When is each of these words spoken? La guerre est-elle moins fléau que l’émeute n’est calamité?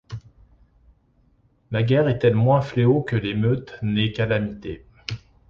La 1.69 1.83
guerre 1.83 2.07
est-elle 2.09 2.33
moins 2.33 2.61
fléau 2.63 3.03
que 3.03 3.15
l’émeute 3.15 3.77
n’est 3.83 4.13
calamité? 4.13 4.83